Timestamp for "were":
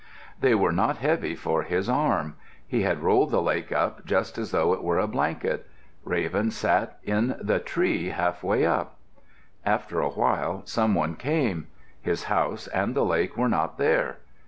0.55-0.71, 4.83-4.97, 13.37-13.47